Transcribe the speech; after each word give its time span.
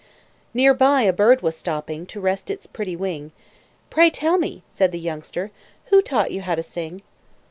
Near 0.55 0.73
by 0.73 1.03
a 1.03 1.13
bird 1.13 1.43
was 1.43 1.55
stopping 1.55 2.07
To 2.07 2.19
rest 2.19 2.49
its 2.49 2.65
pretty 2.65 2.95
wing 2.95 3.33
"Pray, 3.91 4.09
tell 4.09 4.39
me," 4.39 4.63
said 4.71 4.91
the 4.91 4.97
youngster, 4.99 5.51
"Who 5.91 6.01
taught 6.01 6.31
you 6.31 6.41
how 6.41 6.55
to 6.55 6.63
sing?" 6.63 7.03